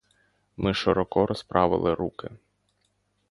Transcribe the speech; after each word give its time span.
Ми 0.57 0.73
широко 0.73 1.25
розправили 1.25 1.93
руки. 1.93 2.29